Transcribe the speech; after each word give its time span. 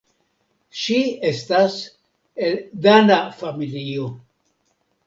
Ŝi 0.83 0.97
estas 1.33 1.77
el 2.49 2.59
dana 2.89 3.21
familio. 3.45 4.13